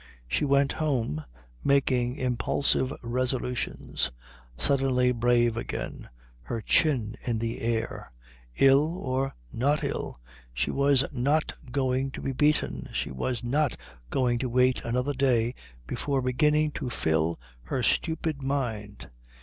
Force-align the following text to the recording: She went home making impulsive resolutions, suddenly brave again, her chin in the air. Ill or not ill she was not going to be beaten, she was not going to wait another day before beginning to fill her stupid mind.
She 0.27 0.45
went 0.45 0.71
home 0.71 1.23
making 1.63 2.15
impulsive 2.15 2.91
resolutions, 3.03 4.09
suddenly 4.57 5.11
brave 5.11 5.55
again, 5.55 6.09
her 6.41 6.59
chin 6.59 7.15
in 7.23 7.37
the 7.37 7.59
air. 7.61 8.11
Ill 8.55 8.97
or 8.97 9.35
not 9.53 9.83
ill 9.83 10.19
she 10.55 10.71
was 10.71 11.05
not 11.11 11.53
going 11.71 12.09
to 12.13 12.21
be 12.23 12.31
beaten, 12.31 12.89
she 12.91 13.11
was 13.11 13.43
not 13.43 13.77
going 14.09 14.39
to 14.39 14.49
wait 14.49 14.83
another 14.83 15.13
day 15.13 15.53
before 15.85 16.23
beginning 16.23 16.71
to 16.71 16.89
fill 16.89 17.39
her 17.65 17.83
stupid 17.83 18.43
mind. 18.43 19.07